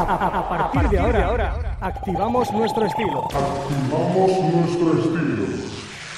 A, 0.00 0.70
partir 0.72 0.90
de 0.90 1.22
ahora, 1.22 1.76
activamos 1.80 2.50
nuestro 2.52 2.86
estilo. 2.86 3.28
Activamos 3.32 4.30
nuestro 4.54 4.92
estilo. 4.98 5.46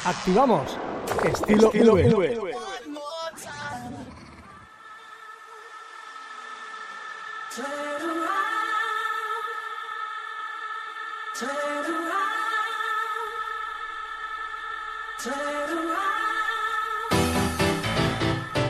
Activamos 0.05 0.79
estilo, 1.25 1.95
v. 1.95 2.53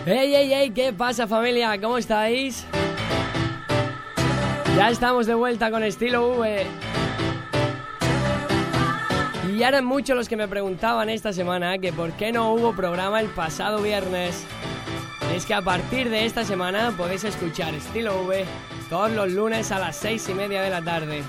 ¡Hey, 0.04 0.32
hey, 0.34 0.50
hey! 0.52 0.70
¿Qué 0.70 0.92
pasa 0.92 1.26
familia? 1.26 1.78
¿Cómo 1.80 1.98
estáis? 1.98 2.66
Ya 4.76 4.88
estamos 4.88 5.26
de 5.26 5.34
vuelta 5.34 5.70
con 5.70 5.82
estilo 5.84 6.36
V. 6.38 6.66
Y 9.52 9.62
eran 9.62 9.84
muchos 9.84 10.16
los 10.16 10.28
que 10.28 10.36
me 10.36 10.48
preguntaban 10.48 11.10
esta 11.10 11.32
semana 11.32 11.78
que 11.78 11.92
por 11.92 12.12
qué 12.12 12.32
no 12.32 12.52
hubo 12.54 12.74
programa 12.74 13.20
el 13.20 13.28
pasado 13.28 13.82
viernes. 13.82 14.44
es 15.34 15.46
que 15.46 15.54
a 15.54 15.62
partir 15.62 16.10
de 16.10 16.24
esta 16.24 16.44
semana 16.44 16.92
podéis 16.96 17.24
escuchar 17.24 17.74
estilo 17.74 18.22
V 18.24 18.44
todos 18.88 19.12
los 19.12 19.30
lunes 19.30 19.70
a 19.72 19.78
las 19.78 19.96
seis 19.96 20.28
y 20.28 20.34
media 20.34 20.62
de 20.62 20.70
la 20.70 20.82
tarde. 20.82 21.22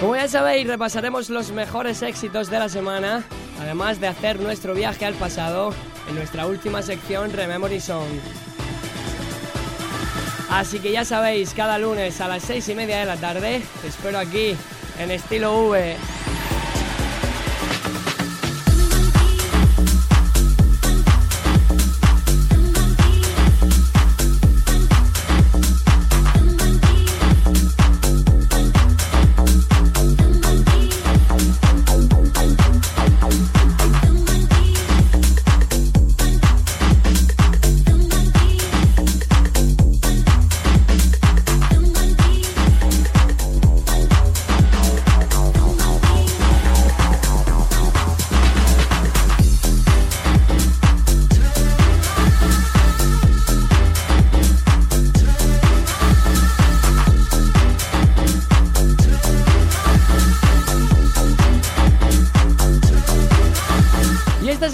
Como 0.00 0.16
ya 0.16 0.28
sabéis, 0.28 0.66
repasaremos 0.66 1.30
los 1.30 1.52
mejores 1.52 2.02
éxitos 2.02 2.50
de 2.50 2.58
la 2.58 2.68
semana 2.68 3.24
además 3.60 4.00
de 4.00 4.08
hacer 4.08 4.40
nuestro 4.40 4.74
viaje 4.74 5.04
al 5.04 5.14
pasado 5.14 5.72
en 6.08 6.14
nuestra 6.14 6.46
última 6.46 6.82
sección 6.82 7.32
Rememory 7.32 7.80
Song. 7.80 8.08
Así 10.50 10.80
que 10.80 10.90
ya 10.90 11.04
sabéis, 11.04 11.54
cada 11.54 11.78
lunes 11.78 12.20
a 12.20 12.26
las 12.26 12.42
seis 12.42 12.68
y 12.68 12.74
media 12.74 12.98
de 12.98 13.06
la 13.06 13.16
tarde, 13.16 13.62
te 13.80 13.88
espero 13.88 14.18
aquí 14.18 14.56
en 14.98 15.10
estilo 15.12 15.68
V. 15.68 15.96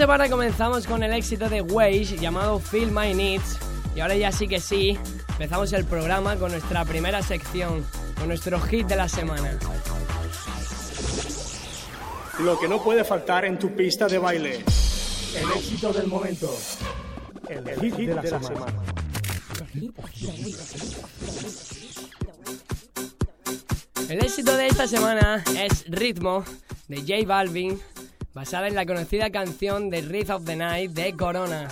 semana 0.07 0.29
comenzamos 0.29 0.87
con 0.87 1.03
el 1.03 1.13
éxito 1.15 1.49
de 1.49 1.63
Waze 1.63 2.17
llamado 2.17 2.61
Feel 2.61 2.93
My 2.93 3.13
Needs 3.13 3.59
y 3.97 3.99
ahora 3.99 4.15
ya 4.15 4.31
sí 4.31 4.47
que 4.47 4.61
sí, 4.61 4.97
empezamos 5.31 5.73
el 5.73 5.85
programa 5.85 6.37
con 6.37 6.53
nuestra 6.53 6.85
primera 6.85 7.25
sección, 7.25 7.85
con 8.17 8.29
nuestro 8.29 8.61
hit 8.61 8.87
de 8.87 8.95
la 8.95 9.09
semana. 9.09 9.59
Lo 12.39 12.57
que 12.57 12.69
no 12.69 12.81
puede 12.85 13.03
faltar 13.03 13.47
en 13.47 13.59
tu 13.59 13.75
pista 13.75 14.07
de 14.07 14.19
baile. 14.19 14.65
El 15.35 15.59
éxito 15.59 15.93
del 15.93 16.07
momento. 16.07 16.57
El, 17.49 17.65
hit, 17.81 17.97
de 17.97 18.15
la, 18.15 18.23
semana. 18.23 18.67
El 24.09 24.25
éxito 24.25 24.57
de 24.57 24.69
esta 24.69 24.87
semana 24.87 25.43
es 25.59 25.85
Ritmo 25.89 26.45
de 26.87 26.99
J 26.99 27.27
Balvin 27.27 27.81
basada 28.37 28.69
en 28.69 28.75
la 28.75 28.85
conocida 28.85 29.31
canción 29.31 29.89
The 29.89 30.03
Wreath 30.03 30.29
of 30.29 30.45
the 30.45 30.57
Night 30.57 30.91
de 30.91 31.15
Corona. 31.15 31.69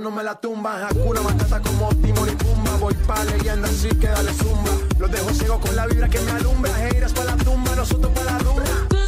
No 0.00 0.10
me 0.10 0.22
la 0.22 0.34
tumba. 0.40 0.86
Hakuna 0.86 1.20
Matata 1.22 1.60
como 1.60 1.88
Timor 1.88 2.28
y 2.28 2.36
Pumba. 2.36 2.76
Voy 2.78 2.94
pa' 3.06 3.24
leyenda, 3.24 3.68
así 3.68 3.88
que 3.88 4.06
dale 4.06 4.32
zumba. 4.32 4.70
Los 4.98 5.10
dejo 5.10 5.30
ciego 5.30 5.60
con 5.60 5.74
la 5.74 5.86
vibra 5.86 6.08
que 6.08 6.20
me 6.20 6.30
alumbra. 6.30 6.88
Heiras 6.88 7.12
pa' 7.12 7.24
la 7.24 7.36
tumba, 7.36 7.74
nosotros 7.74 8.12
pa' 8.12 8.24
la 8.24 8.38
rumba. 8.38 9.07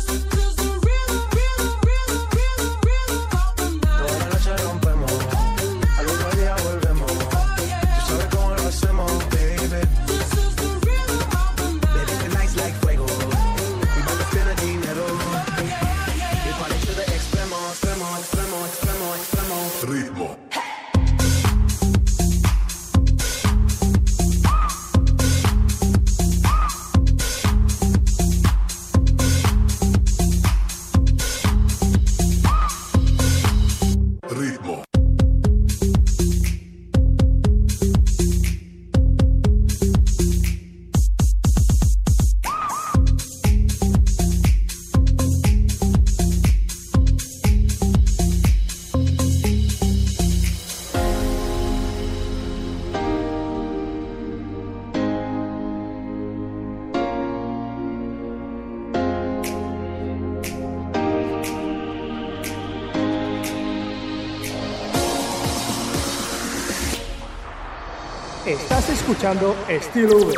Escuchando 69.10 69.56
Estilo 69.68 70.18
V 70.18 70.34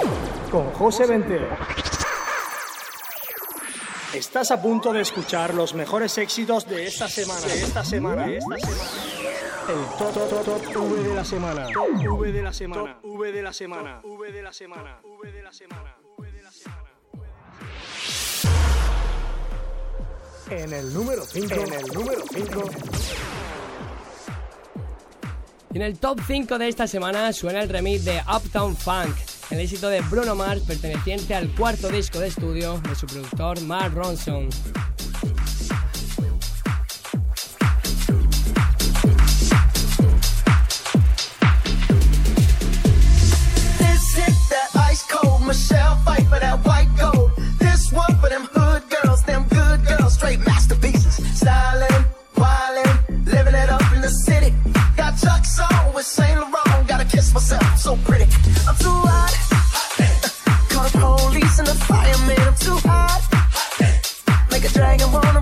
con 0.51 0.73
José 0.73 1.07
Ventero. 1.07 1.47
Estás 4.15 4.51
a 4.51 4.63
punto 4.63 4.95
de 4.95 5.03
escuchar 5.03 5.53
los 5.53 5.75
mejores 5.75 6.17
éxitos 6.17 6.67
de 6.67 6.87
esta 6.87 7.07
semana. 7.07 7.41
De 7.43 7.63
esta 7.63 7.85
semana. 7.85 8.27
De 8.27 8.39
esta 8.39 8.57
semana. 8.57 8.83
El 9.69 9.99
top, 9.99 10.15
top, 10.15 10.45
top, 10.45 10.73
top 10.73 10.91
V 10.91 11.03
de 11.07 11.15
la 11.15 11.23
semana. 11.23 11.67
V 11.69 12.33
de 12.33 12.43
la 12.43 12.53
semana. 12.55 12.99
V 13.03 13.33
de 13.33 13.43
la 13.43 13.53
semana. 13.53 14.01
V 14.03 14.33
de 14.33 14.43
la 14.43 14.53
semana. 14.55 15.01
V 15.05 15.33
de 15.33 15.43
la 15.43 15.53
semana. 15.53 15.97
V 16.17 16.33
de 16.33 16.43
la 16.43 16.51
semana. 16.51 16.93
En 20.49 20.73
el 20.73 20.95
número 20.95 21.25
5. 21.25 21.55
En 21.55 21.73
el 21.75 21.87
número 21.89 22.23
5. 22.33 23.32
En 25.75 25.81
el 25.81 25.99
top 25.99 26.21
5 26.27 26.59
de 26.59 26.69
esta 26.69 26.87
semana 26.87 27.33
suena 27.33 27.63
el 27.63 27.69
remix 27.71 28.05
de 28.05 28.21
Uptown 28.31 28.77
Funk, 28.77 29.17
el 29.51 29.59
éxito 29.59 29.89
de 29.89 30.03
Bruno 30.03 30.35
Mars 30.35 30.61
perteneciente 30.67 31.35
al 31.35 31.49
cuarto 31.55 31.89
disco 31.89 32.19
de 32.19 32.29
estudio 32.29 32.79
de 32.87 32.95
su 32.95 33.07
productor 33.07 33.59
Mark 33.63 33.95
Ronson. 33.95 34.51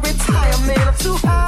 retirement. 0.02 0.78
I'm 0.86 0.94
too 0.96 1.16
high. 1.26 1.39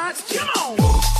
Come 0.00 0.48
on. 0.56 1.19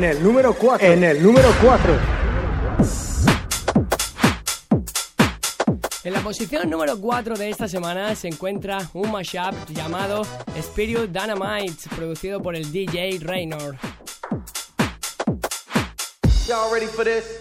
En 0.00 0.04
el 0.04 0.22
número 0.22 0.54
4. 0.54 0.86
En 0.86 1.04
el 1.04 1.22
número 1.22 1.50
4. 1.62 1.98
En 6.04 6.12
la 6.14 6.20
posición 6.22 6.70
número 6.70 6.98
4 6.98 7.34
de 7.36 7.50
esta 7.50 7.68
semana 7.68 8.14
se 8.14 8.28
encuentra 8.28 8.78
un 8.94 9.12
mashup 9.12 9.54
llamado 9.68 10.22
Spirit 10.56 11.10
Dynamite, 11.10 11.94
producido 11.94 12.40
por 12.40 12.56
el 12.56 12.72
DJ 12.72 13.18
Raynor. 13.20 13.76
Y'all 16.48 16.72
ready 16.72 16.86
for 16.86 17.04
this? 17.04 17.38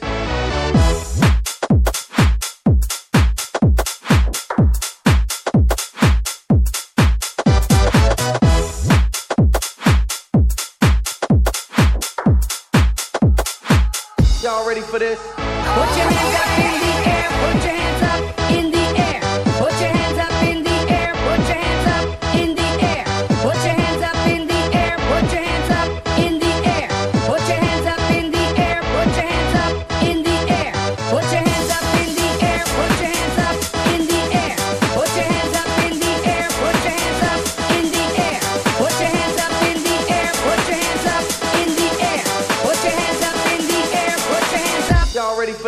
Ready 14.80 14.92
for 14.92 15.00
this? 15.00 15.20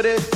confident 0.01 0.30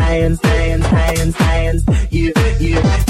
science, 0.00 0.40
science, 0.40 0.86
science, 0.86 1.36
science. 1.36 1.84
You, 2.10 2.32
you, 2.58 3.09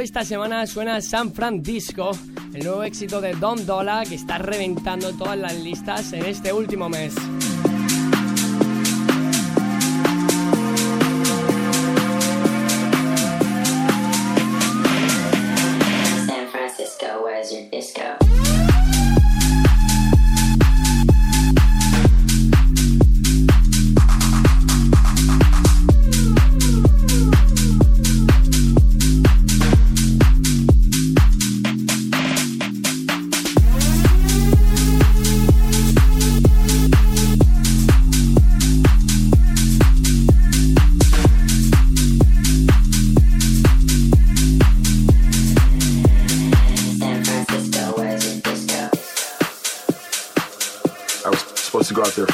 Esta 0.00 0.24
semana 0.24 0.66
suena 0.66 1.00
San 1.02 1.32
Francisco, 1.34 2.12
el 2.54 2.64
nuevo 2.64 2.82
éxito 2.82 3.20
de 3.20 3.34
Don 3.34 3.66
Dola 3.66 4.04
que 4.08 4.14
está 4.14 4.38
reventando 4.38 5.12
todas 5.12 5.36
las 5.36 5.54
listas 5.56 6.12
en 6.14 6.24
este 6.24 6.52
último 6.52 6.88
mes. 6.88 7.14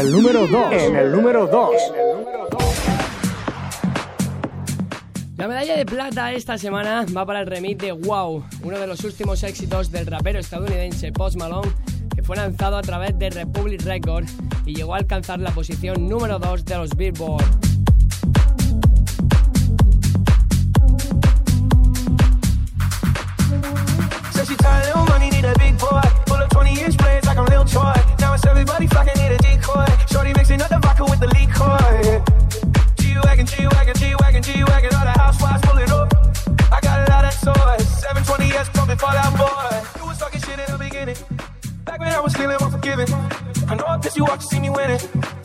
El 0.00 0.12
número 0.12 0.46
2. 0.46 0.72
En 0.72 0.96
el 0.96 1.12
número 1.12 1.46
2. 1.46 1.70
La 5.36 5.46
medalla 5.46 5.76
de 5.76 5.84
plata 5.84 6.32
esta 6.32 6.56
semana 6.56 7.04
va 7.14 7.26
para 7.26 7.40
el 7.40 7.46
remix 7.46 7.82
de 7.82 7.92
Wow, 7.92 8.42
uno 8.62 8.78
de 8.78 8.86
los 8.86 9.04
últimos 9.04 9.42
éxitos 9.42 9.90
del 9.90 10.06
rapero 10.06 10.38
estadounidense 10.38 11.12
Post 11.12 11.36
Malone, 11.36 11.70
que 12.14 12.22
fue 12.22 12.36
lanzado 12.36 12.78
a 12.78 12.82
través 12.82 13.18
de 13.18 13.28
Republic 13.28 13.82
Records 13.82 14.32
y 14.64 14.74
llegó 14.74 14.94
a 14.94 14.98
alcanzar 14.98 15.38
la 15.38 15.50
posición 15.50 16.08
número 16.08 16.38
2 16.38 16.64
de 16.64 16.76
los 16.78 16.96
Billboard. 16.96 17.69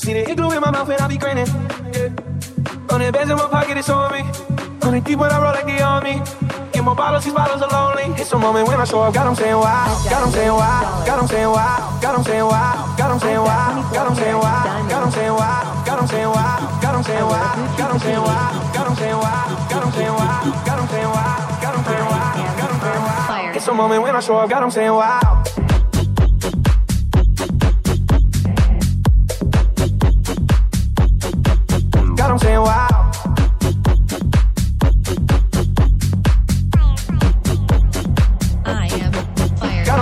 See 0.05 0.13
the 0.13 0.29
igloo 0.29 0.51
in 0.51 0.61
my 0.61 0.69
mouth 0.69 0.87
and 0.87 1.01
I 1.01 1.07
be 1.07 1.17
grinning. 1.17 1.47
Yeah. 1.89 2.13
Hundred 2.87 3.11
bands 3.11 3.31
in 3.31 3.37
my 3.37 3.49
pocket, 3.49 3.75
it's 3.75 3.89
on 3.89 4.13
me. 4.13 4.21
Hundred 4.83 5.03
deep 5.03 5.17
when 5.17 5.31
I 5.31 5.41
roll 5.41 5.51
like 5.57 5.65
the 5.65 5.81
army. 5.81 6.21
Get 6.73 6.83
more 6.83 6.93
bottles, 6.93 7.23
these 7.23 7.33
bottles 7.33 7.59
are 7.63 7.73
lonely. 7.73 8.13
It's 8.21 8.31
a 8.31 8.37
moment 8.37 8.67
when 8.67 8.79
I 8.79 8.85
show 8.85 9.01
up, 9.01 9.15
got 9.15 9.25
'em 9.25 9.33
saying 9.33 9.57
wow, 9.57 9.89
got 10.07 10.21
'em 10.21 10.29
saying 10.31 10.53
wow, 10.53 11.03
got 11.07 11.17
'em 11.17 11.27
saying 11.27 11.49
wow, 11.49 11.97
got 12.03 12.13
'em 12.13 12.23
saying 12.23 12.45
wow, 12.45 12.93
got 13.01 13.09
'em 13.09 13.17
saying 13.17 13.41
wow, 13.41 13.81
got 13.97 14.05
'em 14.05 14.13
saying 14.13 14.37
wow, 14.37 14.85
got 14.85 15.01
'em 15.01 15.09
saying 15.09 15.33
wow, 15.33 15.73
got 15.89 15.97
'em 15.97 16.05
saying 16.05 16.29
wow, 16.29 16.61
got 16.77 16.93
'em 16.93 17.01
saying 17.01 17.25
wow, 17.25 17.65
got 17.73 17.97
'em 17.97 18.05
saying 18.05 18.29
wow, 18.29 18.53
got 18.53 18.77
'em 18.77 18.93
saying 18.95 19.17
wow, 19.17 19.49
got 19.65 19.81
'em 19.81 19.91
saying 19.91 20.05
wow, 20.05 20.45
got 20.61 20.77
'em 20.77 20.85
saying 20.85 21.09
wow, 21.09 21.49
got 21.61 21.73
'em 21.73 21.83
saying 21.83 22.05
wow, 22.05 22.51
got 22.61 22.69
'em 22.69 22.79
saying 22.81 23.01
wow. 23.01 23.55
It's 23.55 23.67
a 23.67 23.73
moment 23.73 24.03
when 24.03 24.15
I 24.15 24.19
show 24.19 24.37
up, 24.37 24.49
got 24.49 24.61
'em 24.61 24.69
saying 24.69 24.93
wow. 24.93 25.34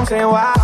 Saying 0.06 0.28
wow. 0.28 0.63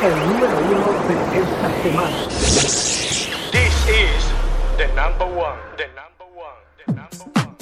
El 0.00 0.14
número 0.28 0.56
uno 0.70 0.86
de 1.06 1.14
esta 1.38 1.68
semana. 1.82 2.16
This 3.52 3.74
is 3.86 4.24
the 4.78 4.86
number 4.94 5.26
one, 5.26 5.58
the 5.76 5.88
number 5.88 6.24
one, 6.34 6.56
the 6.78 6.92
number 6.94 7.26
one. 7.34 7.56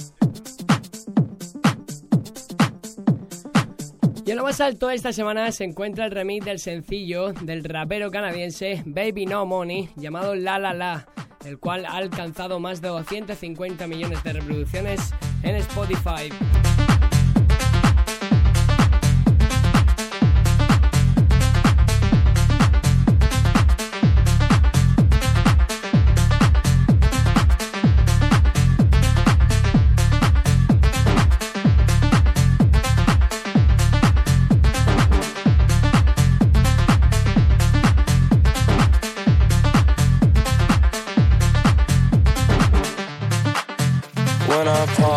Y 4.24 4.30
en 4.30 4.36
lo 4.36 4.44
más 4.44 4.60
alto 4.60 4.90
esta 4.90 5.12
semana 5.12 5.50
se 5.50 5.64
encuentra 5.64 6.04
el 6.04 6.12
remix 6.12 6.44
del 6.44 6.60
sencillo 6.60 7.32
del 7.32 7.64
rapero 7.64 8.12
canadiense 8.12 8.84
Baby 8.86 9.26
No 9.26 9.46
Money 9.46 9.90
llamado 9.96 10.36
La 10.36 10.60
La 10.60 10.72
La, 10.72 11.08
el 11.44 11.58
cual 11.58 11.84
ha 11.86 11.96
alcanzado 11.96 12.60
más 12.60 12.80
de 12.80 12.88
250 12.88 13.88
millones 13.88 14.22
de 14.22 14.32
reproducciones 14.32 15.12
en 15.42 15.56
Spotify. 15.56 16.65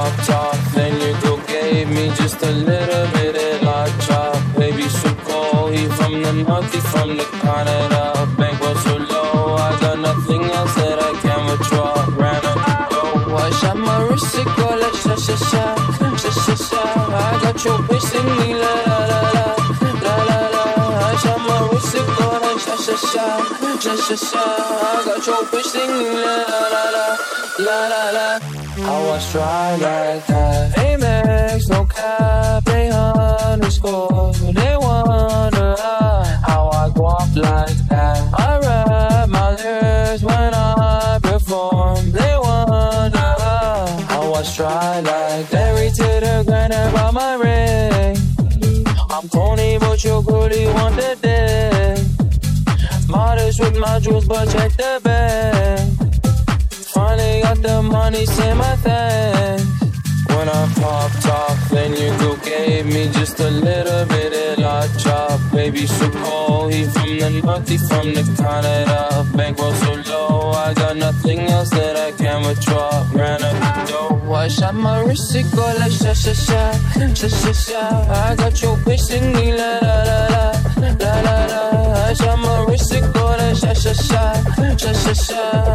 I 0.09 0.11
popped 0.11 0.29
off, 0.31 0.73
then 0.73 0.99
you 1.01 1.13
go 1.21 1.37
gave 1.45 1.87
me 1.89 2.07
just 2.15 2.41
a 2.41 2.51
little 2.51 3.11
bit 3.13 3.35
of 3.35 3.61
like 3.61 3.99
chop. 4.01 4.37
Baby, 4.57 4.89
so 4.89 5.13
cold, 5.27 5.73
he 5.73 5.85
from 5.87 6.23
the 6.23 6.33
north, 6.33 6.73
he 6.73 6.79
from 6.79 7.17
the 7.17 7.25
Canada. 7.43 8.27
Bankroll 8.37 8.75
so 8.75 8.97
low, 8.97 9.55
I 9.55 9.77
got 9.79 9.99
nothing 9.99 10.43
else 10.45 10.73
that 10.75 10.97
I 10.99 11.13
can 11.21 11.45
withdraw. 11.45 11.93
Ran 12.17 12.43
up 12.43 12.59
the 12.65 12.75
dough, 12.89 13.35
I 13.37 13.49
shot 13.51 13.77
my 13.77 14.01
wrist, 14.07 14.35
it 14.35 14.45
go 14.57 14.69
like 14.81 14.95
sha 14.95 15.15
sha 15.15 15.35
sha, 15.35 15.75
sha 16.17 16.29
sha 16.31 16.55
sha. 16.55 16.83
I 17.13 17.39
got 17.43 17.63
your 17.65 17.77
bitch 17.87 18.01
singing 18.01 18.57
la 18.57 18.73
la 18.87 18.99
la 19.11 19.21
la, 19.35 19.45
la 20.05 20.15
la 20.29 20.39
la. 20.55 20.65
I 21.09 21.15
shot 21.21 21.39
my 21.49 21.69
wrist, 21.71 21.95
it 21.95 22.07
go 22.17 22.27
like 22.45 22.59
sha 22.59 22.75
sha 22.77 22.95
sha, 22.95 23.27
your 24.09 25.43
bitch 25.51 25.65
singing 25.65 26.13
la 26.15 26.37
la 26.49 26.83
la 26.95 27.17
la, 27.59 27.87
la 27.91 28.09
la. 28.17 28.39
I 28.81 29.05
was 29.05 29.31
dry 29.31 29.71
like 29.75 30.25
that. 30.25 30.71
Amex, 30.77 31.69
no 31.69 31.85
cap, 31.85 32.63
they 32.63 32.89
underscore. 32.89 34.33
They 34.33 34.75
wonder 34.77 35.75
how 36.47 36.69
I 36.73 36.85
up 36.87 37.35
like 37.35 37.77
that. 37.89 38.33
I 38.33 38.59
rap 38.59 39.29
my 39.29 39.55
lyrics 39.55 40.23
when 40.23 40.53
I 40.55 41.19
perform. 41.21 42.11
They 42.11 42.35
wonder 42.41 43.35
how 44.09 44.33
I 44.33 44.41
stride 44.41 45.03
like 45.05 45.49
that. 45.49 45.79
Reach 45.79 45.97
to 45.97 46.09
the 46.25 46.43
ground 46.47 46.73
about 46.73 47.13
my 47.13 47.33
ring. 47.35 48.17
I'm 49.11 49.29
corny, 49.29 49.77
but 49.77 50.03
you're 50.03 50.23
good, 50.23 50.55
you 50.55 50.73
want 50.73 50.95
the 50.95 51.15
dick. 51.21 51.29
Modest 51.29 51.68
with 53.59 53.77
my 53.77 53.99
jewels, 53.99 54.27
but 54.27 54.49
check 54.49 54.71
the 54.73 54.99
bag. 55.03 55.87
Finally 56.93 57.41
got 57.41 57.61
the 57.61 57.81
money, 57.81 58.25
say 58.25 58.53
my 58.53 58.75
thanks. 58.77 59.65
When 60.27 60.47
I 60.47 60.71
popped 60.79 61.25
off, 61.27 61.69
then 61.69 61.91
you 61.93 62.09
go 62.19 62.35
gave 62.37 62.85
me 62.85 63.09
just 63.11 63.39
a 63.39 63.49
little 63.49 64.05
bit 64.05 64.31
of 64.33 64.59
la 64.59 64.87
chop. 64.97 65.39
Baby, 65.51 65.85
so 65.87 66.09
cold, 66.11 66.73
he 66.73 66.85
from 66.85 67.17
the 67.19 67.29
north, 67.43 67.67
he 67.67 67.77
from 67.77 68.13
the 68.13 68.23
Canada. 68.37 69.25
Bankroll 69.35 69.73
so 69.73 69.93
low, 70.09 70.51
I 70.51 70.73
got 70.73 70.95
nothing 70.95 71.39
else 71.39 71.69
that 71.71 71.95
I 71.97 72.11
can 72.11 72.45
withdraw. 72.47 73.05
Ran 73.13 73.43
up 73.43 73.55
the 73.75 73.91
dough, 73.91 74.33
I 74.33 74.47
shot 74.47 74.75
my 74.75 75.01
wrist, 75.01 75.35
it 75.35 75.45
go 75.55 75.65
like 75.79 75.91
sha 75.91 76.13
sha 76.13 76.33
sha, 76.33 76.71
sha 77.13 77.27
sha 77.27 77.51
sha. 77.51 77.81
I 78.29 78.35
got 78.35 78.61
your 78.61 78.77
bitch 78.77 78.99
singing 78.99 79.55
la 79.55 79.79
la 79.81 80.03
la 80.09 80.27
la, 80.33 80.89
la 80.99 81.21
la 81.21 81.45
la. 81.47 81.78
I'm 82.39 82.45
a 82.45 82.71
risker, 82.71 83.03
and 83.03 83.13
ama 83.15 83.15
Müşrik 83.15 83.15
böyle 83.15 83.53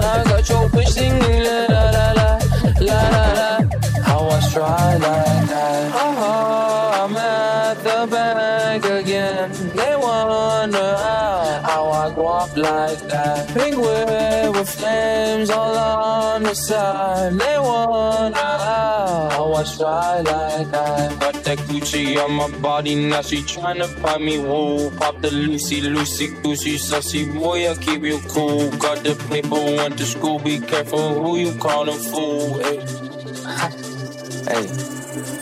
I 0.00 0.24
got 0.24 0.50
your 0.50 0.62
çok 0.62 0.72
piştin 0.72 1.20
la 1.20 1.68
la 1.68 1.92
la 1.92 2.14
La. 2.16 2.38
La 2.80 3.00
la 3.36 3.60
How 4.06 4.28
I 4.28 4.40
try 4.52 4.94
like 4.94 5.48
that. 5.48 5.92
Oh, 5.94 7.04
I'm 7.04 7.16
at 7.16 7.76
the 7.84 8.12
bank 8.12 8.84
again. 8.84 9.50
They 9.76 9.94
wonder 9.96 10.96
how 10.96 11.62
How 11.62 11.84
I 11.90 12.08
walk 12.16 12.56
like 12.56 13.08
that. 13.08 13.54
Pink 13.54 13.76
with 13.76 14.68
flames 14.68 15.50
all 15.50 15.76
on 15.76 16.42
the 16.42 16.54
side. 16.54 17.32
They 17.38 17.58
wonder 17.58 18.03
I 19.54 19.62
try 19.62 20.20
like 20.20 20.74
I 20.74 21.16
got 21.20 21.34
that 21.44 21.58
Gucci 21.68 22.18
on 22.18 22.32
my 22.32 22.50
body. 22.58 22.96
Now 22.96 23.22
she 23.22 23.36
tryna 23.42 23.88
pop 24.02 24.20
me 24.20 24.38
woo. 24.38 24.90
Pop 24.98 25.20
the 25.20 25.30
Lucy, 25.30 25.80
Lucy, 25.80 26.28
Gucci, 26.28 26.74
sussy 26.74 27.32
boy. 27.32 27.70
I 27.70 27.74
keep 27.76 28.02
you 28.02 28.18
cool. 28.28 28.70
Got 28.78 29.04
the 29.04 29.14
paper, 29.30 29.54
went 29.54 29.96
to 29.98 30.04
school. 30.04 30.40
Be 30.40 30.58
careful 30.58 31.22
who 31.22 31.38
you 31.38 31.54
call 31.58 31.88
a 31.88 31.92
fool. 31.92 32.58
Hey. 32.62 32.78
Hey. 34.48 35.03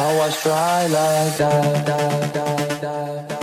I 0.00 0.16
was 0.16 0.42
dry 0.44 0.86
like 0.86 1.36
that. 1.38 3.37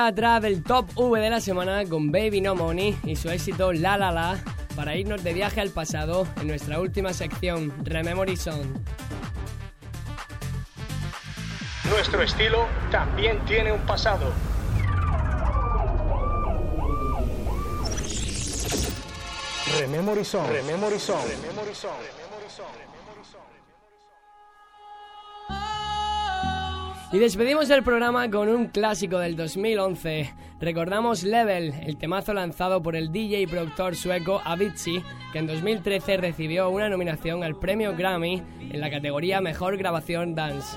Ya 0.00 0.06
atrás 0.06 0.44
el 0.44 0.62
top 0.62 0.86
V 0.94 1.20
de 1.20 1.30
la 1.30 1.40
semana 1.40 1.84
con 1.84 2.10
Baby 2.10 2.40
No 2.40 2.54
Money 2.54 2.96
y 3.04 3.16
su 3.16 3.28
éxito 3.28 3.72
La 3.72 3.98
La 3.98 4.10
La 4.10 4.38
para 4.74 4.96
irnos 4.96 5.22
de 5.22 5.34
viaje 5.34 5.60
al 5.60 5.70
pasado 5.70 6.26
en 6.40 6.46
nuestra 6.46 6.80
última 6.80 7.12
sección 7.12 7.72
Rememory 7.84 8.36
Song. 8.36 8.64
Nuestro 11.90 12.22
estilo 12.22 12.66
también 12.90 13.44
tiene 13.44 13.72
un 13.72 13.80
pasado. 13.80 14.32
Rememory 19.78 20.24
Song. 20.24 20.48
Rememory 20.48 20.98
Song. 20.98 21.24
Rememory 21.26 21.74
Song. 21.74 22.89
Y 27.12 27.18
despedimos 27.18 27.68
el 27.70 27.82
programa 27.82 28.30
con 28.30 28.48
un 28.48 28.66
clásico 28.66 29.18
del 29.18 29.34
2011. 29.34 30.32
Recordamos 30.60 31.24
Level, 31.24 31.74
el 31.84 31.96
temazo 31.96 32.32
lanzado 32.32 32.80
por 32.80 32.94
el 32.94 33.10
DJ 33.10 33.40
y 33.40 33.46
productor 33.48 33.96
sueco 33.96 34.40
Avicii, 34.44 35.02
que 35.32 35.40
en 35.40 35.48
2013 35.48 36.18
recibió 36.18 36.70
una 36.70 36.88
nominación 36.88 37.42
al 37.42 37.56
premio 37.56 37.96
Grammy 37.96 38.40
en 38.60 38.80
la 38.80 38.90
categoría 38.90 39.40
Mejor 39.40 39.76
Grabación 39.76 40.36
Dance. 40.36 40.76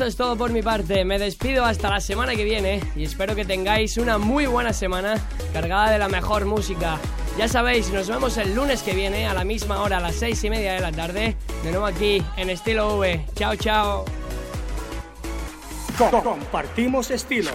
Esto 0.00 0.08
es 0.08 0.16
todo 0.16 0.34
por 0.34 0.50
mi 0.50 0.62
parte. 0.62 1.04
Me 1.04 1.18
despido 1.18 1.62
hasta 1.66 1.90
la 1.90 2.00
semana 2.00 2.34
que 2.34 2.42
viene 2.42 2.80
y 2.96 3.04
espero 3.04 3.34
que 3.36 3.44
tengáis 3.44 3.98
una 3.98 4.16
muy 4.16 4.46
buena 4.46 4.72
semana 4.72 5.18
cargada 5.52 5.90
de 5.90 5.98
la 5.98 6.08
mejor 6.08 6.46
música. 6.46 6.96
Ya 7.36 7.48
sabéis, 7.48 7.90
nos 7.90 8.08
vemos 8.08 8.38
el 8.38 8.54
lunes 8.54 8.82
que 8.82 8.94
viene 8.94 9.26
a 9.26 9.34
la 9.34 9.44
misma 9.44 9.82
hora, 9.82 9.98
a 9.98 10.00
las 10.00 10.14
seis 10.14 10.42
y 10.42 10.48
media 10.48 10.72
de 10.72 10.80
la 10.80 10.90
tarde, 10.90 11.36
de 11.62 11.70
nuevo 11.70 11.84
aquí 11.84 12.22
en 12.38 12.48
Estilo 12.48 12.96
V. 12.96 13.26
Chao, 13.34 13.56
chao. 13.56 14.04
Co- 15.98 16.22
Compartimos 16.22 17.10
estilo. 17.10 17.50